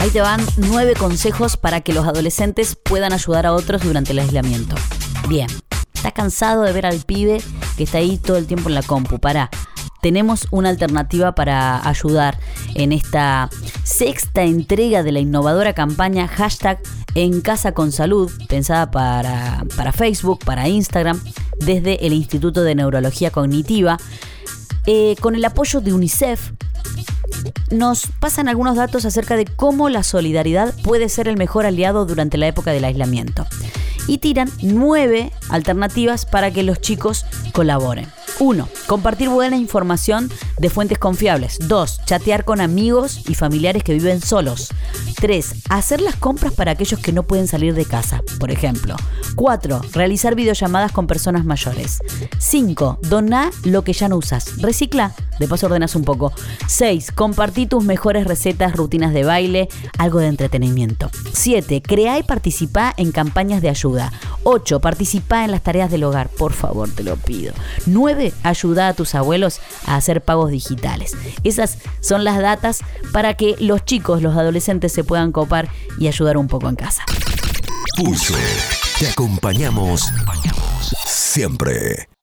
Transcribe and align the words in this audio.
Ahí 0.00 0.08
te 0.08 0.22
van 0.22 0.40
nueve 0.56 0.94
consejos 0.94 1.58
para 1.58 1.82
que 1.82 1.92
los 1.92 2.06
adolescentes 2.06 2.74
puedan 2.74 3.12
ayudar 3.12 3.44
a 3.44 3.52
otros 3.52 3.82
durante 3.82 4.12
el 4.12 4.20
aislamiento. 4.20 4.74
Bien, 5.28 5.46
¿estás 5.92 6.14
cansado 6.14 6.62
de 6.62 6.72
ver 6.72 6.86
al 6.86 7.00
pibe 7.00 7.42
que 7.76 7.84
está 7.84 7.98
ahí 7.98 8.16
todo 8.16 8.38
el 8.38 8.46
tiempo 8.46 8.70
en 8.70 8.76
la 8.76 8.82
compu? 8.82 9.18
Para, 9.18 9.50
tenemos 10.00 10.48
una 10.52 10.70
alternativa 10.70 11.34
para 11.34 11.86
ayudar 11.86 12.38
en 12.74 12.92
esta 12.92 13.50
sexta 13.84 14.42
entrega 14.42 15.02
de 15.02 15.12
la 15.12 15.20
innovadora 15.20 15.74
campaña 15.74 16.26
hashtag 16.28 16.80
en 17.14 17.42
casa 17.42 17.72
con 17.72 17.92
salud, 17.92 18.32
pensada 18.48 18.90
para, 18.90 19.66
para 19.76 19.92
Facebook, 19.92 20.42
para 20.46 20.66
Instagram, 20.66 21.20
desde 21.58 22.06
el 22.06 22.14
Instituto 22.14 22.62
de 22.62 22.74
Neurología 22.74 23.30
Cognitiva, 23.30 23.98
eh, 24.86 25.14
con 25.20 25.34
el 25.34 25.44
apoyo 25.44 25.82
de 25.82 25.92
UNICEF. 25.92 26.52
Nos 27.70 28.08
pasan 28.20 28.48
algunos 28.48 28.76
datos 28.76 29.04
acerca 29.04 29.36
de 29.36 29.44
cómo 29.44 29.88
la 29.88 30.02
solidaridad 30.02 30.74
puede 30.82 31.08
ser 31.08 31.28
el 31.28 31.36
mejor 31.36 31.66
aliado 31.66 32.06
durante 32.06 32.38
la 32.38 32.48
época 32.48 32.72
del 32.72 32.84
aislamiento. 32.84 33.46
Y 34.06 34.18
tiran 34.18 34.50
nueve 34.62 35.30
alternativas 35.50 36.26
para 36.26 36.50
que 36.50 36.62
los 36.62 36.80
chicos 36.80 37.24
colaboren. 37.52 38.08
1. 38.40 38.68
Compartir 38.86 39.28
buena 39.28 39.56
información 39.56 40.30
de 40.58 40.70
fuentes 40.70 40.98
confiables. 40.98 41.58
2. 41.68 42.00
Chatear 42.06 42.44
con 42.44 42.60
amigos 42.60 43.20
y 43.28 43.34
familiares 43.34 43.84
que 43.84 43.92
viven 43.92 44.20
solos. 44.20 44.70
3. 45.16 45.54
Hacer 45.68 46.00
las 46.00 46.16
compras 46.16 46.54
para 46.54 46.72
aquellos 46.72 47.00
que 47.00 47.12
no 47.12 47.22
pueden 47.24 47.46
salir 47.46 47.74
de 47.74 47.84
casa, 47.84 48.22
por 48.38 48.50
ejemplo. 48.50 48.96
4. 49.36 49.82
Realizar 49.92 50.34
videollamadas 50.34 50.90
con 50.90 51.06
personas 51.06 51.44
mayores. 51.44 51.98
5. 52.38 52.98
Doná 53.02 53.50
lo 53.64 53.84
que 53.84 53.92
ya 53.92 54.08
no 54.08 54.16
usas. 54.16 54.60
Recicla. 54.60 55.14
De 55.40 55.48
paso 55.48 55.66
ordenas 55.66 55.96
un 55.96 56.04
poco. 56.04 56.34
6. 56.66 57.12
Compartí 57.12 57.66
tus 57.66 57.82
mejores 57.82 58.26
recetas, 58.26 58.76
rutinas 58.76 59.14
de 59.14 59.24
baile, 59.24 59.68
algo 59.96 60.18
de 60.18 60.26
entretenimiento. 60.26 61.10
7. 61.32 61.80
Crea 61.80 62.18
y 62.18 62.22
participa 62.22 62.92
en 62.98 63.10
campañas 63.10 63.62
de 63.62 63.70
ayuda. 63.70 64.12
8. 64.42 64.80
Participa 64.80 65.42
en 65.46 65.50
las 65.50 65.62
tareas 65.62 65.90
del 65.90 66.04
hogar. 66.04 66.28
Por 66.28 66.52
favor, 66.52 66.90
te 66.90 67.02
lo 67.02 67.16
pido. 67.16 67.54
9. 67.86 68.34
Ayuda 68.42 68.88
a 68.88 68.92
tus 68.92 69.14
abuelos 69.14 69.60
a 69.86 69.96
hacer 69.96 70.22
pagos 70.22 70.50
digitales. 70.50 71.16
Esas 71.42 71.78
son 72.00 72.22
las 72.22 72.38
datas 72.38 72.80
para 73.10 73.32
que 73.32 73.56
los 73.60 73.86
chicos, 73.86 74.20
los 74.20 74.36
adolescentes 74.36 74.92
se 74.92 75.04
puedan 75.04 75.32
copar 75.32 75.70
y 75.98 76.08
ayudar 76.08 76.36
un 76.36 76.48
poco 76.48 76.68
en 76.68 76.76
casa. 76.76 77.02
Pulso. 77.96 78.34
Te 78.98 79.08
acompañamos 79.08 80.12
siempre. 81.06 82.09